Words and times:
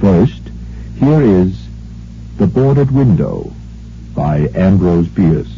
First, 0.00 0.42
here 0.98 1.22
is 1.22 1.68
The 2.36 2.46
Boarded 2.46 2.90
Window 2.90 3.52
by 4.14 4.48
Ambrose 4.54 5.08
Bierce. 5.08 5.57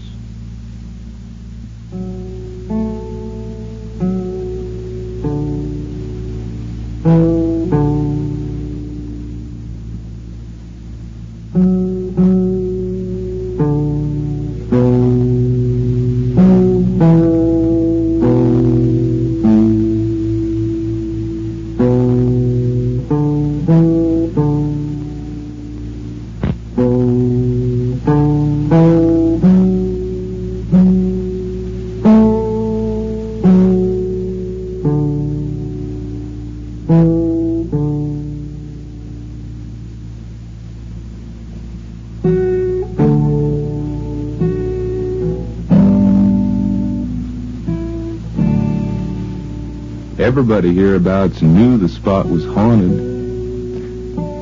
Everybody 50.31 50.73
hereabouts 50.73 51.43
knew 51.43 51.77
the 51.77 51.89
spot 51.89 52.29
was 52.29 52.45
haunted. 52.45 52.95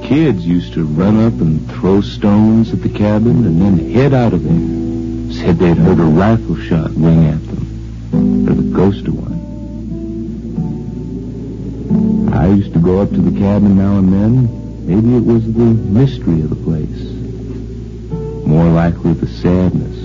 Kids 0.05 0.47
used 0.47 0.75
to 0.75 0.85
run 0.85 1.19
up 1.25 1.33
and 1.41 1.67
throw 1.73 2.03
stones 2.03 2.75
at 2.75 2.83
the 2.83 2.91
cabin 2.91 3.47
and 3.47 3.59
then 3.59 3.79
head 3.93 4.13
out 4.13 4.35
of 4.35 4.45
there. 4.45 5.33
Said 5.33 5.59
they'd 5.59 5.79
heard 5.79 5.99
a 5.99 6.03
rifle 6.03 6.57
shot 6.57 6.91
ring 6.91 7.25
at 7.29 7.43
them, 7.47 8.47
or 8.47 8.53
the 8.55 8.71
ghost 8.71 9.07
of 9.09 9.15
one. 9.15 9.39
I 12.35 12.49
used 12.49 12.75
to 12.75 12.81
go 12.81 13.01
up 13.01 13.09
to 13.09 13.23
the 13.23 13.41
cabin 13.41 13.79
now 13.79 13.97
and 13.97 14.13
then. 14.13 14.87
Maybe 14.87 15.17
it 15.17 15.25
was 15.25 15.43
the 15.51 15.59
mystery 15.59 16.43
of 16.43 16.51
the 16.51 16.57
place. 16.57 17.03
More 18.47 18.69
likely 18.69 19.15
the 19.15 19.27
sadness. 19.27 19.97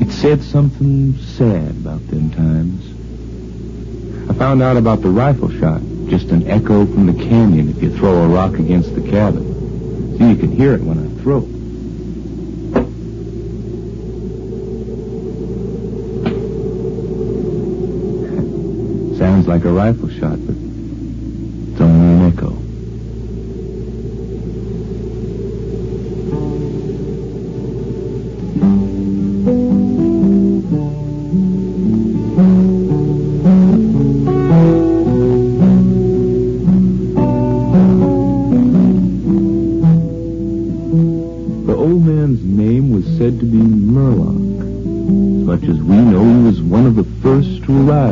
It 0.00 0.10
said 0.10 0.42
something 0.42 1.18
sad 1.18 1.72
about 1.72 2.06
them 2.08 2.30
times. 2.30 2.91
I 4.28 4.34
found 4.34 4.62
out 4.62 4.76
about 4.76 5.02
the 5.02 5.10
rifle 5.10 5.50
shot. 5.50 5.80
Just 6.08 6.28
an 6.28 6.48
echo 6.48 6.86
from 6.86 7.06
the 7.06 7.24
canyon 7.24 7.68
if 7.68 7.82
you 7.82 7.96
throw 7.96 8.22
a 8.22 8.28
rock 8.28 8.54
against 8.54 8.94
the 8.94 9.00
cabin. 9.00 10.18
So 10.18 10.28
you 10.28 10.36
can 10.36 10.52
hear 10.52 10.74
it 10.74 10.82
when 10.82 10.98
I 10.98 11.22
throw. 11.22 11.40
Sounds 19.18 19.46
like 19.46 19.64
a 19.64 19.72
rifle 19.72 20.08
shot, 20.08 20.44
but 20.46 20.56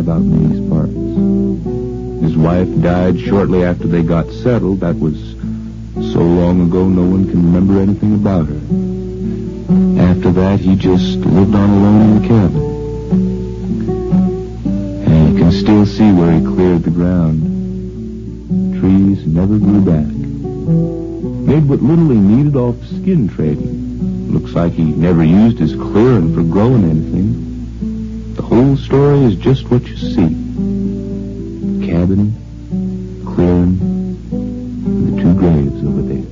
in 0.08 0.48
these 0.48 0.60
parts. 0.70 0.92
His 2.22 2.36
wife 2.36 2.68
died 2.80 3.18
shortly 3.20 3.64
after 3.64 3.86
they 3.86 4.02
got 4.02 4.28
settled. 4.30 4.80
That 4.80 4.98
was 4.98 5.16
so 6.12 6.20
long 6.20 6.60
ago 6.62 6.88
no 6.88 7.02
one 7.02 7.28
can 7.28 7.52
remember 7.52 7.80
anything 7.80 8.14
about 8.14 8.46
her. 8.46 8.60
After 10.00 10.32
that, 10.32 10.60
he 10.60 10.76
just 10.76 11.18
lived 11.18 11.54
on 11.54 11.70
alone 11.70 12.02
in 12.02 12.22
the 12.22 12.28
cabin. 12.28 12.62
And 15.06 15.32
you 15.32 15.38
can 15.38 15.52
still 15.52 15.86
see 15.86 16.12
where 16.12 16.32
he 16.32 16.40
cleared 16.44 16.82
the 16.82 16.90
ground. 16.90 17.40
Trees 18.80 19.26
never 19.26 19.58
grew 19.58 19.80
back. 19.80 20.06
Made 21.46 21.68
what 21.68 21.82
little 21.82 22.08
he 22.10 22.18
needed 22.18 22.56
off 22.56 22.76
skin 22.86 23.28
trading. 23.28 24.32
Looks 24.32 24.52
like 24.52 24.72
he 24.72 24.84
never 24.84 25.24
used 25.24 25.58
his 25.58 25.74
clearing 25.74 26.34
for 26.34 26.42
growing 26.42 26.84
anything. 26.84 27.19
The 28.90 28.96
story 28.96 29.22
is 29.22 29.36
just 29.36 29.70
what 29.70 29.86
you 29.86 29.96
see. 29.96 30.28
Cabin, 31.86 32.34
clearing, 33.24 33.78
and 34.32 35.16
the 35.16 35.22
two 35.22 35.34
graves 35.34 35.84
over 35.84 36.02
there. 36.02 36.26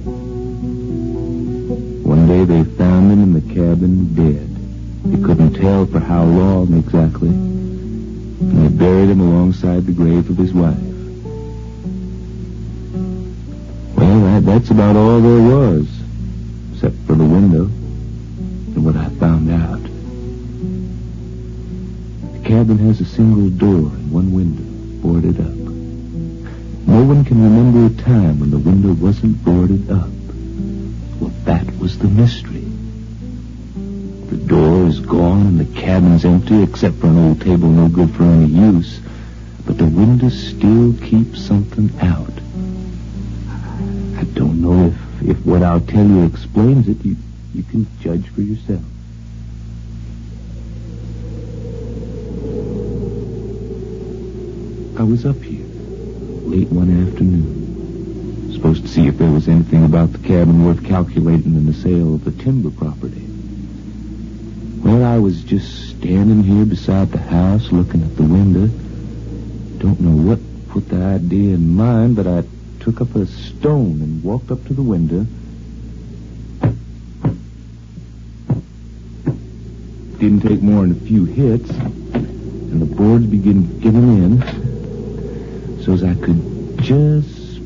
One 2.02 2.26
day 2.26 2.44
they 2.44 2.64
found 2.64 3.12
him 3.12 3.22
in 3.22 3.32
the 3.32 3.54
cabin 3.54 4.12
dead. 4.12 4.48
They 5.04 5.24
couldn't 5.24 5.54
tell 5.54 5.86
for 5.86 6.00
how 6.00 6.24
long 6.24 6.76
exactly. 6.76 7.28
And 7.28 8.64
they 8.64 8.76
buried 8.76 9.10
him 9.10 9.20
alongside 9.20 9.86
the 9.86 9.92
grave 9.92 10.28
of 10.28 10.36
his 10.36 10.52
wife. 10.52 10.76
Well, 13.94 14.40
that's 14.40 14.70
about 14.70 14.96
all 14.96 15.20
there 15.20 15.42
was, 15.42 15.86
except 16.72 16.96
for 17.06 17.14
the 17.14 17.24
window 17.24 17.66
and 17.66 18.84
what 18.84 18.96
I 18.96 19.10
found 19.10 19.48
out. 19.48 19.87
Cabin 22.48 22.78
has 22.78 22.98
a 23.02 23.04
single 23.04 23.50
door 23.50 23.90
and 23.92 24.10
one 24.10 24.32
window 24.32 24.64
boarded 25.02 25.38
up. 25.38 25.54
No 26.88 27.04
one 27.04 27.22
can 27.22 27.42
remember 27.42 27.84
a 27.84 28.02
time 28.02 28.40
when 28.40 28.50
the 28.50 28.58
window 28.58 28.94
wasn't 28.94 29.44
boarded 29.44 29.90
up. 29.90 30.08
Well, 31.20 31.30
that 31.44 31.78
was 31.78 31.98
the 31.98 32.08
mystery. 32.08 32.64
The 34.30 34.38
door 34.46 34.86
is 34.86 34.98
gone 34.98 35.42
and 35.42 35.60
the 35.60 35.78
cabin's 35.78 36.24
empty 36.24 36.62
except 36.62 36.96
for 36.96 37.08
an 37.08 37.18
old 37.18 37.42
table 37.42 37.68
no 37.68 37.86
good 37.86 38.14
for 38.14 38.22
any 38.22 38.46
use. 38.46 38.98
But 39.66 39.76
the 39.76 39.84
window 39.84 40.30
still 40.30 40.94
keeps 41.06 41.42
something 41.44 41.90
out. 42.00 42.32
I 44.18 44.24
don't 44.24 44.62
know 44.62 44.86
if, 44.86 45.28
if 45.28 45.44
what 45.44 45.62
I'll 45.62 45.82
tell 45.82 46.06
you 46.06 46.24
explains 46.24 46.88
it. 46.88 47.04
You, 47.04 47.16
you 47.52 47.62
can 47.64 47.86
judge 48.00 48.26
for 48.30 48.40
yourself. 48.40 48.80
I 54.98 55.04
was 55.04 55.24
up 55.24 55.40
here 55.40 55.64
late 56.42 56.70
one 56.70 57.06
afternoon. 57.06 58.52
Supposed 58.52 58.82
to 58.82 58.88
see 58.88 59.06
if 59.06 59.16
there 59.16 59.30
was 59.30 59.46
anything 59.46 59.84
about 59.84 60.10
the 60.12 60.18
cabin 60.18 60.64
worth 60.64 60.84
calculating 60.84 61.54
in 61.54 61.66
the 61.66 61.72
sale 61.72 62.16
of 62.16 62.24
the 62.24 62.32
timber 62.32 62.72
property. 62.72 63.24
Well, 64.82 65.04
I 65.04 65.18
was 65.18 65.44
just 65.44 65.90
standing 65.90 66.42
here 66.42 66.64
beside 66.64 67.12
the 67.12 67.18
house 67.18 67.70
looking 67.70 68.02
at 68.02 68.16
the 68.16 68.24
window. 68.24 68.66
Don't 69.78 70.00
know 70.00 70.30
what 70.30 70.40
put 70.70 70.88
the 70.88 70.96
idea 70.96 71.54
in 71.54 71.76
mind, 71.76 72.16
but 72.16 72.26
I 72.26 72.42
took 72.80 73.00
up 73.00 73.14
a 73.14 73.26
stone 73.26 74.02
and 74.02 74.24
walked 74.24 74.50
up 74.50 74.64
to 74.66 74.74
the 74.74 74.82
window. 74.82 75.26
Didn't 80.18 80.40
take 80.40 80.60
more 80.60 80.80
than 80.80 80.90
a 80.90 81.06
few 81.06 81.24
hits, 81.24 81.70
and 81.70 82.82
the 82.82 82.96
boards 82.96 83.26
began 83.26 83.78
giving 83.78 84.24
in 84.24 84.67
so 85.84 85.92
as 85.92 86.02
I 86.02 86.14
could 86.14 86.78
just 86.80 87.60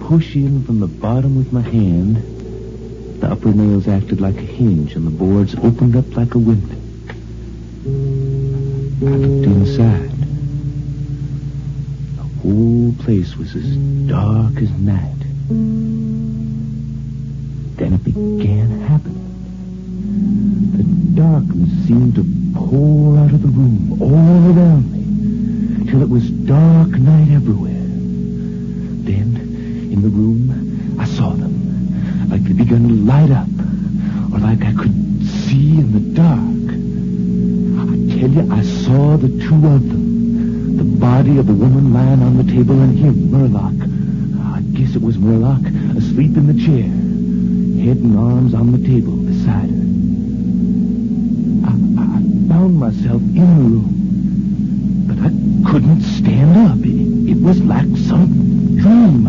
push 0.00 0.34
in 0.36 0.64
from 0.64 0.80
the 0.80 0.86
bottom 0.86 1.36
with 1.36 1.52
my 1.52 1.62
hand. 1.62 2.16
The 3.20 3.30
upper 3.30 3.52
nails 3.52 3.88
acted 3.88 4.20
like 4.20 4.36
a 4.36 4.40
hinge, 4.40 4.94
and 4.94 5.06
the 5.06 5.10
boards 5.10 5.54
opened 5.54 5.96
up 5.96 6.14
like 6.16 6.34
a 6.34 6.38
window. 6.38 6.76
I 7.86 9.16
looked 9.16 9.46
inside. 9.46 10.10
The 12.16 12.22
whole 12.42 12.92
place 12.98 13.36
was 13.36 13.54
as 13.56 13.76
dark 14.08 14.56
as 14.58 14.70
night. 14.72 15.18
Then 17.78 17.92
it 17.94 18.04
began 18.04 18.80
happening. 18.82 19.22
The 20.76 20.84
darkness 21.20 21.70
seemed 21.86 22.14
to 22.16 22.24
pour 22.54 23.16
out 23.18 23.32
of 23.32 23.40
the 23.40 23.48
room 23.48 24.02
all 24.02 24.52
around 24.56 24.92
me 24.92 25.03
till 25.94 26.02
it 26.02 26.08
was 26.08 26.28
dark 26.28 26.88
night 26.88 27.30
everywhere. 27.30 27.86
Then, 29.06 29.36
in 29.92 30.02
the 30.02 30.08
room, 30.08 30.98
I 30.98 31.04
saw 31.04 31.30
them, 31.30 32.28
like 32.30 32.42
they 32.42 32.52
begun 32.52 32.88
to 32.88 32.94
light 32.94 33.30
up, 33.30 33.46
or 34.34 34.40
like 34.40 34.64
I 34.64 34.72
could 34.72 35.24
see 35.24 35.78
in 35.78 35.92
the 35.92 36.00
dark. 36.18 36.66
I 37.78 38.18
tell 38.18 38.28
you, 38.28 38.52
I 38.52 38.62
saw 38.62 39.16
the 39.16 39.28
two 39.28 39.54
of 39.54 39.88
them. 39.88 40.78
The 40.78 40.98
body 40.98 41.38
of 41.38 41.46
the 41.46 41.54
woman 41.54 41.94
lying 41.94 42.22
on 42.24 42.38
the 42.38 42.52
table, 42.52 42.80
and 42.80 42.98
here, 42.98 43.12
Murlock. 43.12 43.80
I 44.56 44.62
guess 44.76 44.96
it 44.96 45.02
was 45.02 45.16
Murlock, 45.16 45.64
asleep 45.96 46.36
in 46.36 46.48
the 46.48 46.58
chair, 46.58 46.90
head 47.86 47.98
and 47.98 48.18
arms 48.18 48.52
on 48.52 48.72
the 48.72 48.84
table 48.84 49.14
beside 49.14 49.70
her. 49.70 49.84
I, 51.70 51.72
I 52.02 52.18
found 52.48 52.80
myself 52.80 53.22
in 53.22 53.34
the 53.36 53.62
room 53.62 53.93
couldn't 55.74 56.02
stand 56.02 56.56
up. 56.56 56.78
It, 56.86 57.42
was 57.42 57.60
like 57.62 57.96
some 58.06 58.76
dream. 58.76 59.26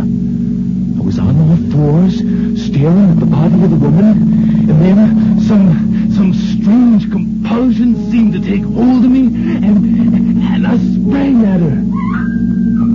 I 0.96 1.02
was 1.02 1.18
on 1.18 1.36
all 1.42 1.58
fours, 1.72 2.18
staring 2.64 3.10
at 3.10 3.20
the 3.20 3.26
body 3.26 3.64
of 3.64 3.72
the 3.72 3.76
woman, 3.76 4.70
and 4.70 4.80
then 4.80 5.00
uh, 5.00 5.42
some 5.42 6.12
some 6.14 6.34
strange 6.36 7.10
compulsion 7.10 8.12
seemed 8.12 8.34
to 8.34 8.42
take 8.42 8.62
hold 8.62 9.06
of 9.06 9.10
me, 9.10 9.26
and 9.26 10.44
and 10.44 10.68
I 10.68 10.78
sprang 10.78 11.44
at 11.46 11.62
her. 11.62 12.95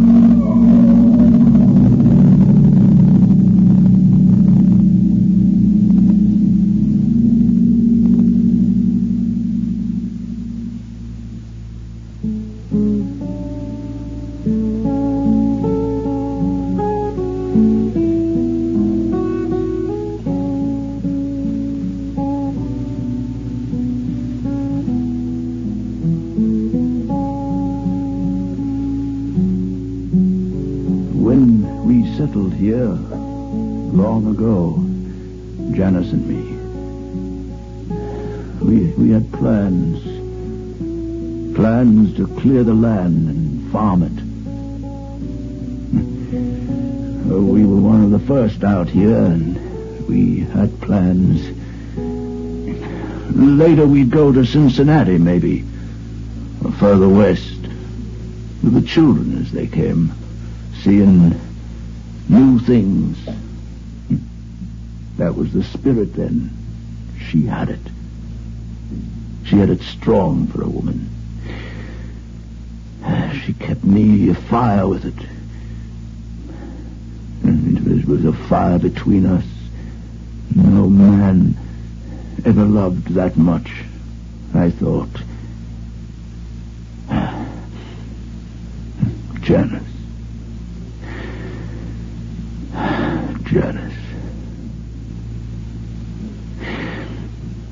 Clear 42.40 42.64
the 42.64 42.74
land 42.74 43.28
and 43.28 43.72
farm 43.72 44.02
it. 44.02 44.12
Oh, 47.32 47.42
we 47.42 47.64
were 47.64 47.80
one 47.80 48.02
of 48.02 48.10
the 48.10 48.18
first 48.18 48.64
out 48.64 48.88
here, 48.88 49.14
and 49.14 50.08
we 50.08 50.40
had 50.40 50.80
plans. 50.80 51.46
Later 53.36 53.86
we'd 53.86 54.10
go 54.10 54.32
to 54.32 54.44
Cincinnati, 54.44 55.16
maybe, 55.16 55.64
or 56.64 56.72
further 56.72 57.08
west, 57.08 57.56
with 58.64 58.74
the 58.74 58.82
children 58.82 59.40
as 59.40 59.52
they 59.52 59.68
came, 59.68 60.12
seeing 60.82 61.40
new 62.30 62.58
things. 62.60 63.18
That 65.18 65.34
was 65.34 65.52
the 65.52 65.64
spirit 65.64 66.14
then. 66.14 66.56
She 67.28 67.46
had 67.46 67.68
it. 67.68 67.80
She 69.44 69.56
had 69.56 69.68
it 69.68 69.82
strong 69.82 70.46
for 70.46 70.62
a 70.62 70.68
woman. 70.68 71.08
She 73.44 73.54
kept 73.54 73.82
me 73.82 74.28
afire 74.28 74.86
with 74.86 75.04
it. 75.04 75.26
And 77.42 78.00
it 78.00 78.06
was 78.06 78.24
a 78.24 78.32
fire 78.32 78.78
between 78.78 79.26
us. 79.26 79.44
No 80.54 80.88
man 80.88 81.56
ever 82.44 82.64
loved 82.64 83.08
that 83.14 83.36
much, 83.36 83.72
I 84.54 84.70
thought. 84.70 85.08
Janice. 89.40 89.89
Janice. 93.50 93.92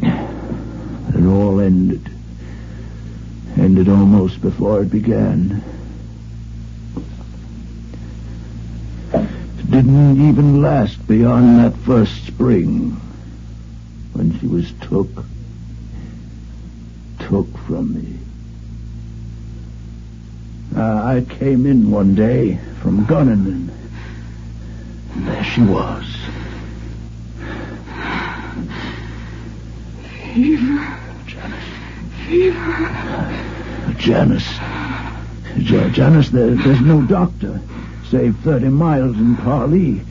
It 0.02 1.24
all 1.24 1.60
ended 1.60 2.10
ended 3.56 3.88
almost 3.88 4.40
before 4.40 4.82
it 4.82 4.90
began. 4.90 5.62
It 9.12 9.70
didn't 9.70 10.28
even 10.28 10.62
last 10.62 11.06
beyond 11.06 11.58
that 11.58 11.76
first 11.84 12.26
spring 12.26 12.90
when 14.14 14.36
she 14.40 14.48
was 14.48 14.72
took, 14.80 15.08
took 17.20 17.56
from 17.58 17.94
me. 17.94 18.18
Uh, 20.76 21.04
I 21.04 21.24
came 21.28 21.66
in 21.66 21.90
one 21.90 22.16
day 22.16 22.58
from 22.80 23.04
gunning, 23.04 23.46
and 23.46 23.67
there 25.26 25.44
she 25.44 25.62
was. 25.62 26.04
Fever. 30.34 30.98
Janice. 31.26 31.64
Fever. 32.26 33.94
Janice. 33.98 34.58
J- 35.58 35.90
Janice, 35.90 36.30
there, 36.30 36.54
there's 36.54 36.80
no 36.80 37.02
doctor, 37.02 37.60
save 38.04 38.38
30 38.38 38.68
miles 38.68 39.16
in 39.16 39.36
Parlee. 39.36 40.04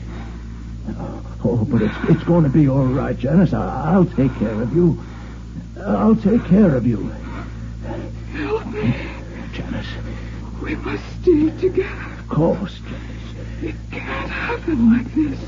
Oh, 1.44 1.64
but 1.70 1.82
it's, 1.82 2.10
it's 2.10 2.24
going 2.24 2.44
to 2.44 2.50
be 2.50 2.68
all 2.68 2.84
right, 2.84 3.16
Janice. 3.18 3.52
I, 3.52 3.96
will 3.96 4.04
take 4.04 4.34
care 4.38 4.60
of 4.60 4.74
you. 4.74 5.02
I'll 5.80 6.16
take 6.16 6.44
care 6.46 6.74
of 6.74 6.86
you. 6.86 7.08
Help 8.32 8.66
me. 8.66 8.94
Janice. 9.52 9.86
We 10.62 10.74
must 10.76 11.04
stay 11.22 11.50
together. 11.58 12.12
Of 12.18 12.28
course, 12.28 12.80
Janice. 12.80 13.17
It 13.60 13.74
can't 13.90 14.30
happen 14.30 14.92
like 14.92 15.14
this. 15.14 15.38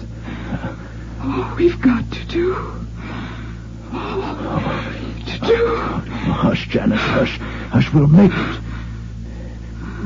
All 1.23 1.55
we've 1.57 1.81
got 1.81 2.11
to 2.11 2.25
do. 2.27 2.55
All 3.93 4.21
to 5.27 5.39
do. 5.47 5.77
Hush, 6.33 6.67
Janice, 6.69 7.01
hush. 7.01 7.39
Hush, 7.71 7.93
we'll 7.93 8.09
make 8.09 8.33
it. 8.35 8.61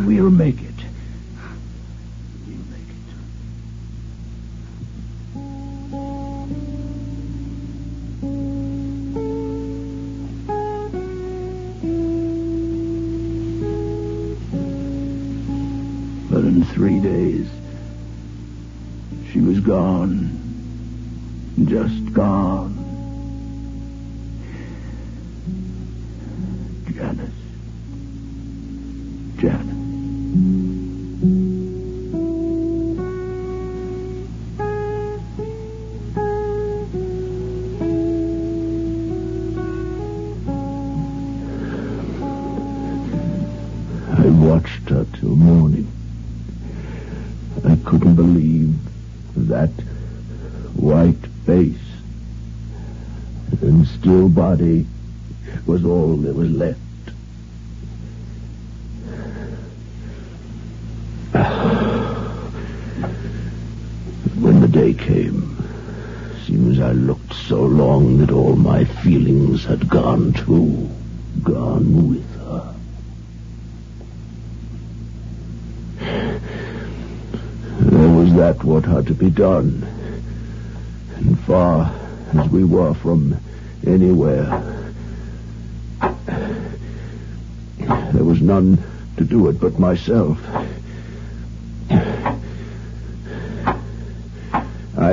We'll 0.07 0.31
make 0.31 0.61
it. 0.61 0.64
Just 21.63 22.13
gone. 22.15 22.84
Day 64.75 64.93
came, 64.93 65.57
seems 66.45 66.81
I 66.81 66.91
looked 66.91 67.33
so 67.33 67.63
long 67.63 68.19
that 68.19 68.33
all 68.33 68.57
my 68.57 68.85
feelings 68.85 69.65
had 69.65 69.89
gone 69.89 70.33
too, 70.33 70.91
gone 71.45 72.09
with 72.09 72.35
her. 72.41 72.75
There 77.83 78.09
was 78.09 78.35
that 78.35 78.65
what 78.65 78.85
had 78.85 79.07
to 79.07 79.15
be 79.15 79.31
done. 79.31 79.87
And 81.19 81.39
far 81.39 81.95
as 82.37 82.49
we 82.49 82.65
were 82.65 82.95
from 82.95 83.37
anywhere, 83.87 84.93
there 87.79 88.25
was 88.25 88.43
none 88.43 88.83
to 89.19 89.25
do 89.25 89.49
it 89.51 89.61
but 89.61 89.79
myself. 89.79 90.41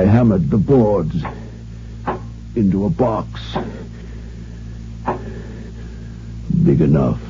I 0.02 0.06
hammered 0.06 0.50
the 0.50 0.58
boards 0.58 1.14
into 2.56 2.86
a 2.86 2.90
box 2.90 3.56
big 6.64 6.80
enough. 6.80 7.20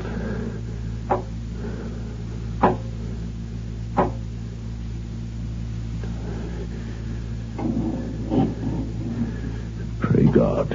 Pray 10.01 10.25
God. 10.25 10.71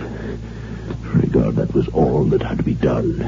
Pray 1.02 1.28
God 1.30 1.56
that 1.56 1.74
was 1.74 1.88
all 1.88 2.26
that 2.26 2.44
had 2.44 2.60
to 2.60 2.64
be 2.64 2.76
done. 2.76 3.22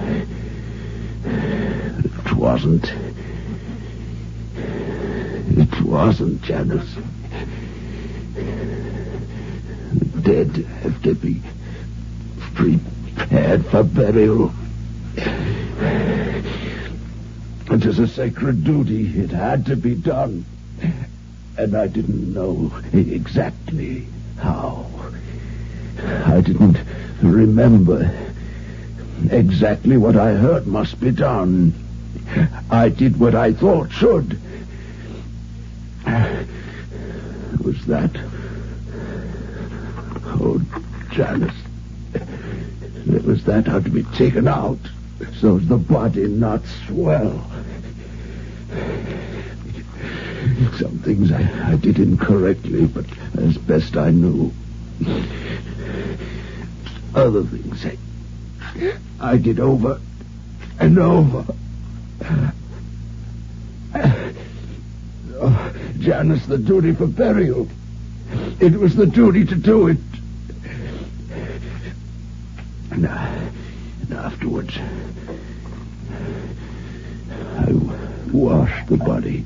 It 1.25 2.33
wasn't. 2.35 2.93
It 5.57 5.81
wasn't, 5.81 6.43
Janice. 6.43 6.97
The 9.91 10.21
dead 10.21 10.55
have 10.83 11.01
to 11.03 11.15
be 11.15 11.41
prepared 12.53 13.65
It 17.71 17.85
is 17.85 17.99
a 17.99 18.07
sacred 18.07 18.65
duty. 18.65 19.17
It 19.17 19.29
had 19.29 19.65
to 19.67 19.77
be 19.77 19.95
done. 19.95 20.43
And 21.57 21.73
I 21.73 21.88
didn't 21.88 22.33
know 22.33 22.69
exactly 22.91 24.07
how. 24.38 24.88
I 26.03 26.41
didn't 26.41 26.79
remember 27.21 28.11
exactly 29.31 29.95
what 29.95 30.17
I 30.17 30.33
heard 30.33 30.67
must 30.67 30.99
be 30.99 31.11
done. 31.11 31.73
I 32.69 32.89
did 32.89 33.17
what 33.21 33.35
I 33.35 33.53
thought 33.53 33.89
should. 33.89 34.38
Was 37.63 37.85
that? 37.85 38.11
Oh, 40.25 40.61
Janice. 41.11 41.68
It 43.13 43.23
was 43.25 43.43
that 43.45 43.67
had 43.67 43.85
to 43.85 43.89
be 43.89 44.03
taken 44.03 44.47
out 44.47 44.79
so 45.39 45.57
the 45.57 45.77
body 45.77 46.27
not 46.27 46.61
swell. 46.87 47.45
Some 50.77 50.99
things 50.99 51.31
I, 51.31 51.71
I 51.71 51.75
did 51.75 51.99
incorrectly, 51.99 52.85
but 52.85 53.05
as 53.37 53.57
best 53.57 53.97
I 53.97 54.11
knew. 54.11 54.53
Other 57.15 57.43
things 57.43 57.85
I, 57.85 57.97
I 59.19 59.37
did 59.37 59.59
over 59.59 59.99
and 60.79 60.99
over. 60.99 61.45
Oh, 65.41 65.73
Janice, 65.99 66.45
the 66.45 66.57
duty 66.57 66.93
for 66.93 67.07
burial. 67.07 67.67
It 68.59 68.73
was 68.73 68.95
the 68.95 69.05
duty 69.05 69.45
to 69.45 69.55
do 69.55 69.87
it. 69.87 69.97
And, 72.99 73.07
uh, 73.07 73.49
and 74.01 74.13
afterwards, 74.13 74.77
I 77.29 77.71
washed 78.33 78.87
the 78.89 78.97
body. 78.97 79.45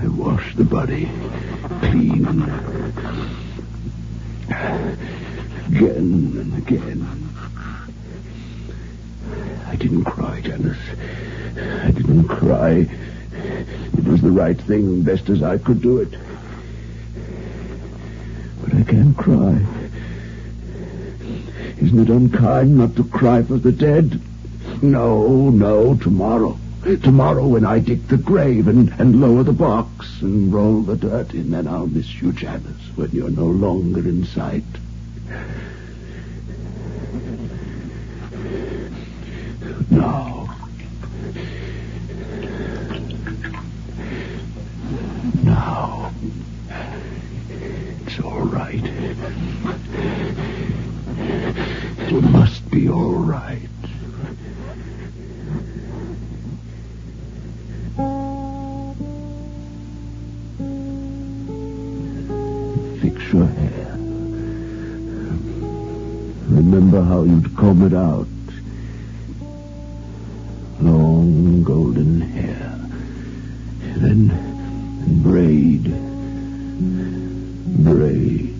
I 0.00 0.08
washed 0.08 0.56
the 0.56 0.64
body 0.64 1.08
clean. 1.82 2.26
Again 5.68 6.32
and 6.40 6.58
again. 6.58 7.06
I 9.68 9.76
didn't 9.76 10.02
cry, 10.02 10.40
Janice. 10.40 10.76
I 11.84 11.92
didn't 11.92 12.26
cry. 12.26 12.88
It 13.96 14.04
was 14.04 14.20
the 14.20 14.32
right 14.32 14.60
thing, 14.60 15.02
best 15.02 15.28
as 15.28 15.44
I 15.44 15.58
could 15.58 15.80
do 15.80 15.98
it. 15.98 16.12
I 18.82 18.84
can't 18.84 19.16
cry. 19.16 19.64
Isn't 21.78 22.00
it 22.00 22.10
unkind 22.10 22.76
not 22.76 22.96
to 22.96 23.04
cry 23.04 23.44
for 23.44 23.56
the 23.56 23.70
dead? 23.70 24.20
No, 24.82 25.50
no, 25.50 25.94
tomorrow. 25.94 26.58
Tomorrow 26.82 27.46
when 27.46 27.64
I 27.64 27.78
dig 27.78 28.08
the 28.08 28.16
grave 28.16 28.66
and, 28.66 28.92
and 28.98 29.20
lower 29.20 29.44
the 29.44 29.52
box 29.52 30.20
and 30.20 30.52
roll 30.52 30.82
the 30.82 30.96
dirt 30.96 31.32
in, 31.32 31.52
then 31.52 31.68
I'll 31.68 31.86
miss 31.86 32.20
you, 32.20 32.32
Janice, 32.32 32.90
when 32.96 33.12
you're 33.12 33.30
no 33.30 33.46
longer 33.46 34.00
in 34.00 34.24
sight. 34.24 34.64
No. 39.90 40.41
Your 63.32 63.46
hair. 63.46 63.96
Remember 66.48 67.02
how 67.02 67.22
you'd 67.22 67.56
comb 67.56 67.86
it 67.86 67.94
out. 67.94 68.26
Long 70.80 71.62
golden 71.62 72.20
hair. 72.20 72.78
Then 73.96 75.22
braid. 75.22 75.84
Braid. 77.84 78.54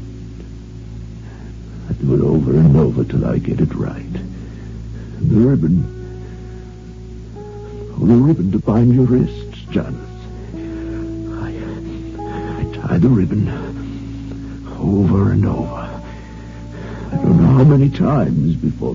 I 1.89 1.93
do 1.95 2.15
it 2.15 2.21
over 2.21 2.53
and 2.53 2.77
over 2.77 3.05
till 3.05 3.27
I 3.27 3.39
get 3.39 3.61
it 3.61 3.75
right. 3.75 4.13
The 5.21 5.37
ribbon. 5.37 6.01
The 7.99 8.15
ribbon 8.15 8.53
to 8.53 8.59
bind 8.59 8.95
your 8.95 9.05
wrists, 9.05 9.42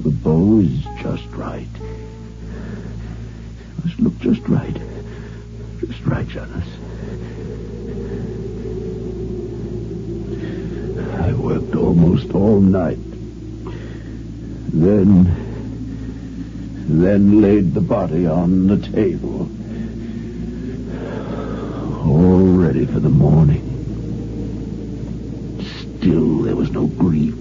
the 0.07 0.13
bow 0.13 0.61
is 0.61 0.85
just 1.01 1.27
right. 1.31 1.67
It 3.67 3.83
must 3.83 3.99
look 3.99 4.17
just 4.19 4.47
right. 4.47 4.77
Just 5.81 6.01
right, 6.05 6.25
Janice. 6.29 6.69
I 11.19 11.33
worked 11.33 11.75
almost 11.75 12.33
all 12.33 12.61
night. 12.61 12.99
Then, 14.71 15.25
then 16.87 17.41
laid 17.41 17.73
the 17.73 17.81
body 17.81 18.25
on 18.25 18.67
the 18.67 18.77
table. 18.77 19.49
All 22.07 22.45
ready 22.53 22.85
for 22.85 23.01
the 23.01 23.09
morning. 23.09 23.65
Still, 25.99 26.43
there 26.43 26.55
was 26.55 26.71
no 26.71 26.87
grief. 26.87 27.35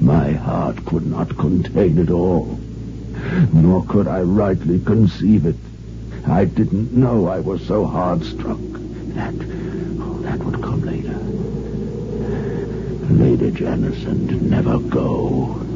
My 0.00 0.32
heart 0.32 0.84
could 0.84 1.06
not 1.06 1.36
contain 1.36 1.98
it 1.98 2.10
all. 2.10 2.58
Nor 3.52 3.84
could 3.84 4.08
I 4.08 4.22
rightly 4.22 4.80
conceive 4.80 5.46
it. 5.46 5.56
I 6.26 6.44
didn't 6.44 6.92
know 6.92 7.26
I 7.26 7.40
was 7.40 7.66
so 7.66 7.86
hard 7.86 8.24
struck. 8.24 8.58
That, 9.14 9.34
oh, 10.00 10.18
that 10.22 10.38
would 10.38 10.62
come 10.62 10.82
later. 10.82 11.18
Lady 13.14 13.50
Janice 13.50 14.04
and 14.04 14.50
never 14.50 14.78
go. 14.78 15.69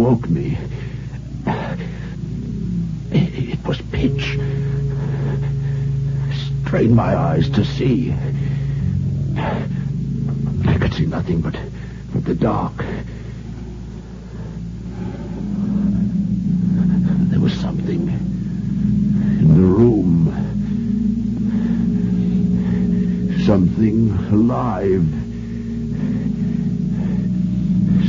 Woke 0.00 0.30
me. 0.30 0.56
It, 3.12 3.62
was 3.66 3.82
pitch. 3.92 4.38
Strained 6.64 6.96
my 6.96 7.14
eyes 7.14 7.50
to 7.50 7.64
see. 7.66 8.14
I 9.36 10.78
could 10.80 10.94
see 10.94 11.04
nothing 11.04 11.42
but, 11.42 11.54
but 12.14 12.24
the 12.24 12.34
dark. 12.34 12.78
There 17.30 17.40
was 17.40 17.52
something 17.52 18.08
in 18.08 19.48
the 19.48 19.60
room. 19.60 20.32
Something 23.44 24.12
alive. 24.32 25.19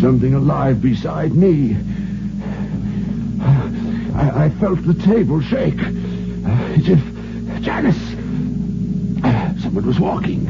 Something 0.02 0.34
alive 0.34 0.82
beside 0.82 1.36
me. 1.36 1.78
I, 4.16 4.46
I 4.46 4.50
felt 4.60 4.84
the 4.84 4.96
table 4.96 5.40
shake. 5.42 5.78
If 5.78 7.62
Janice. 7.62 8.02
Someone 9.62 9.86
was 9.86 10.00
walking. 10.00 10.48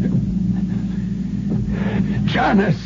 Janice! 2.28 2.82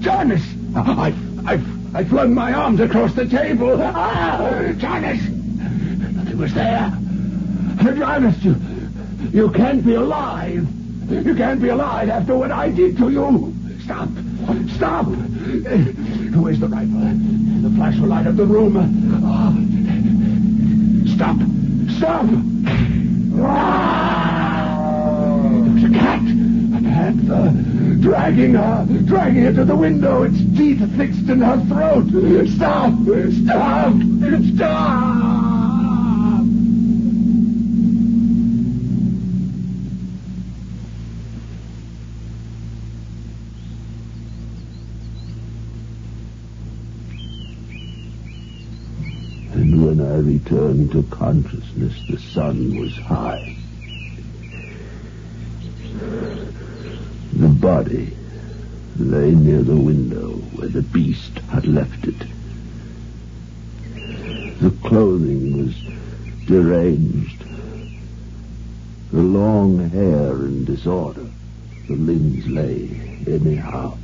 Janice! 0.00 0.46
I, 0.74 1.14
I, 1.46 1.62
I 1.92 2.04
flung 2.04 2.32
my 2.32 2.54
arms 2.54 2.80
across 2.80 3.12
the 3.12 3.26
table. 3.26 3.78
Ah, 3.78 4.72
Janice! 4.78 5.28
Nothing 5.28 6.38
was 6.38 6.54
there. 6.54 6.90
Janice, 7.82 8.42
you, 8.42 8.56
you 9.30 9.50
can't 9.50 9.84
be 9.84 9.92
alive. 9.92 10.66
You 11.10 11.34
can't 11.34 11.60
be 11.60 11.68
alive 11.68 12.08
after 12.08 12.34
what 12.34 12.50
I 12.50 12.70
did 12.70 12.96
to 12.96 13.10
you. 13.10 13.54
Stop. 13.84 14.08
Stop. 14.74 15.06
Where's 15.46 16.58
the 16.58 16.66
rifle? 16.66 16.98
The 17.62 17.70
flash 17.76 17.96
will 17.98 18.08
light 18.08 18.26
up 18.26 18.36
the 18.36 18.44
room. 18.44 18.76
Ah. 19.24 19.52
Stop. 21.14 21.36
Stop. 21.96 22.26
There 25.56 25.72
was 25.72 25.84
a 25.84 25.88
cat. 25.90 26.20
A 26.20 26.80
panther. 26.82 27.52
Dragging 28.00 28.54
her. 28.54 28.86
Dragging 29.04 29.42
her 29.44 29.52
to 29.52 29.64
the 29.64 29.76
window. 29.76 30.24
Its 30.24 30.38
teeth 30.56 30.80
fixed 30.96 31.28
in 31.28 31.40
her 31.40 31.64
throat. 31.66 32.08
Stop. 32.48 32.94
Stop. 33.44 33.94
Stop. 34.54 35.25
When 49.96 50.12
I 50.12 50.18
returned 50.18 50.92
to 50.92 51.02
consciousness, 51.04 52.02
the 52.08 52.18
sun 52.18 52.78
was 52.78 52.94
high. 52.96 53.54
The 57.32 57.48
body 57.48 58.14
lay 58.98 59.30
near 59.30 59.62
the 59.62 59.76
window 59.76 60.32
where 60.54 60.68
the 60.68 60.82
beast 60.82 61.38
had 61.50 61.66
left 61.66 62.06
it. 62.06 62.26
The 64.60 64.70
clothing 64.86 65.64
was 65.64 65.74
deranged. 66.46 67.44
The 69.12 69.22
long 69.22 69.88
hair 69.90 70.44
in 70.44 70.64
disorder. 70.66 71.26
The 71.88 71.96
limbs 71.96 72.46
lay 72.48 72.88
anyhow. 73.26 73.96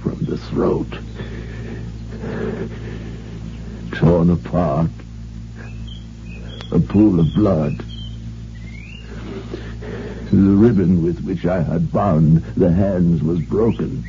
From 0.00 0.24
the 0.24 0.38
throat 0.38 0.98
torn 4.20 4.30
apart. 4.30 4.90
A 6.72 6.78
pool 6.78 7.20
of 7.20 7.34
blood. 7.34 7.78
The 10.30 10.36
ribbon 10.36 11.02
with 11.02 11.24
which 11.24 11.46
I 11.46 11.62
had 11.62 11.90
bound 11.90 12.44
the 12.54 12.70
hands 12.70 13.22
was 13.22 13.40
broken. 13.40 14.04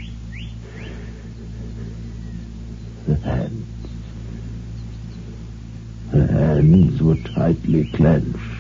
The 3.08 3.16
hands. 3.16 3.68
The 6.12 6.28
hands 6.28 7.02
were 7.02 7.16
tightly 7.16 7.86
clenched. 7.86 8.51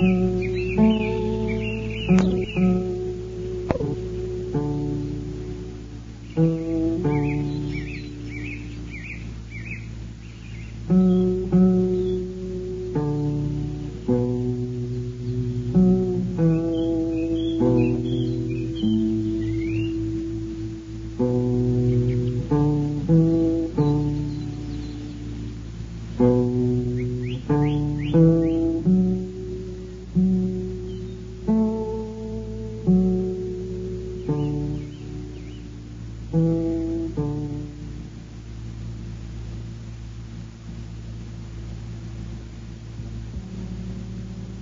Mm-hmm. 0.00 0.35